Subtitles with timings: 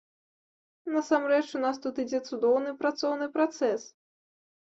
[0.93, 3.81] Насамрэч, у нас тут ідзе цудоўны працоўны працэс.